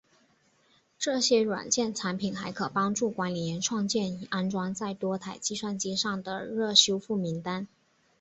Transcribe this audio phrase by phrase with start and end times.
[0.97, 7.67] 这些软件产品还可帮助管理员创建已安装在多台计算机上的热修复名单。